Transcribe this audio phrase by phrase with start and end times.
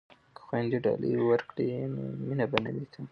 [0.35, 3.09] که خویندې ډالۍ ورکړي نو مینه به نه وي کمه.